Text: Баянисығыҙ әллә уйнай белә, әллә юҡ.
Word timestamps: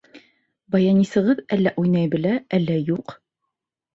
Баянисығыҙ 0.75 1.43
әллә 1.57 1.75
уйнай 1.83 2.09
белә, 2.15 2.31
әллә 2.59 2.79
юҡ. 2.91 3.17